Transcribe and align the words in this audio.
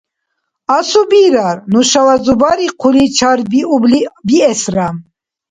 Асубирар, 0.77 1.57
нушала 1.71 2.15
Зубари 2.25 2.67
хъули 2.79 3.05
чарбиубли 3.17 3.99
биэсра. 4.27 4.87